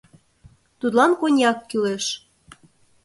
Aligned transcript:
Тудлан 0.79 1.11
коньяк 1.19 1.57
кӱлеш. 1.69 2.05